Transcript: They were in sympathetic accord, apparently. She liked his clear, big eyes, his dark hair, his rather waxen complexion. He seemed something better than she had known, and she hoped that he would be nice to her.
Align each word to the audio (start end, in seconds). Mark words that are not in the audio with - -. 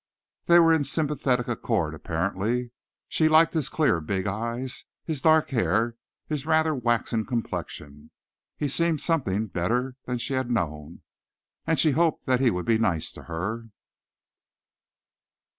They 0.47 0.57
were 0.57 0.73
in 0.73 0.83
sympathetic 0.83 1.47
accord, 1.47 1.93
apparently. 1.93 2.71
She 3.07 3.29
liked 3.29 3.53
his 3.53 3.69
clear, 3.69 4.01
big 4.01 4.25
eyes, 4.25 4.83
his 5.05 5.21
dark 5.21 5.51
hair, 5.51 5.95
his 6.25 6.47
rather 6.47 6.73
waxen 6.73 7.23
complexion. 7.23 8.09
He 8.57 8.67
seemed 8.67 8.99
something 8.99 9.45
better 9.45 9.97
than 10.05 10.17
she 10.17 10.33
had 10.33 10.49
known, 10.49 11.03
and 11.67 11.79
she 11.79 11.91
hoped 11.91 12.25
that 12.25 12.39
he 12.41 12.49
would 12.49 12.65
be 12.65 12.79
nice 12.79 13.11
to 13.11 13.25
her. 13.25 13.67